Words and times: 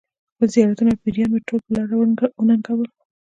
خپل 0.33 0.47
زیارتونه 0.55 0.91
او 0.93 1.01
پیران 1.03 1.29
مې 1.33 1.39
ټول 1.47 1.59
په 1.65 1.71
لاره 1.75 1.95
وننګول. 2.39 2.89